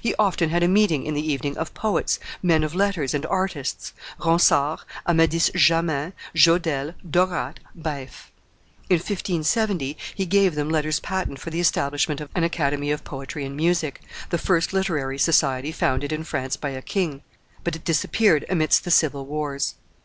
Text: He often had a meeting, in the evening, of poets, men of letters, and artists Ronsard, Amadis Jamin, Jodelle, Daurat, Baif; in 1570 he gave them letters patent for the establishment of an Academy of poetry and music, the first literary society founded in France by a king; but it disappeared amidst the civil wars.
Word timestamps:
He 0.00 0.12
often 0.16 0.50
had 0.50 0.64
a 0.64 0.66
meeting, 0.66 1.06
in 1.06 1.14
the 1.14 1.24
evening, 1.24 1.56
of 1.56 1.72
poets, 1.72 2.18
men 2.42 2.64
of 2.64 2.74
letters, 2.74 3.14
and 3.14 3.24
artists 3.26 3.92
Ronsard, 4.18 4.80
Amadis 5.06 5.50
Jamin, 5.54 6.14
Jodelle, 6.34 6.94
Daurat, 7.08 7.60
Baif; 7.80 8.32
in 8.90 8.96
1570 8.96 9.96
he 10.16 10.26
gave 10.26 10.56
them 10.56 10.68
letters 10.68 10.98
patent 10.98 11.38
for 11.38 11.50
the 11.50 11.60
establishment 11.60 12.20
of 12.20 12.28
an 12.34 12.42
Academy 12.42 12.90
of 12.90 13.04
poetry 13.04 13.44
and 13.44 13.56
music, 13.56 14.00
the 14.30 14.36
first 14.36 14.72
literary 14.72 15.16
society 15.16 15.70
founded 15.70 16.10
in 16.12 16.24
France 16.24 16.56
by 16.56 16.70
a 16.70 16.82
king; 16.82 17.22
but 17.62 17.76
it 17.76 17.84
disappeared 17.84 18.44
amidst 18.50 18.82
the 18.84 18.90
civil 18.90 19.26
wars. 19.26 19.76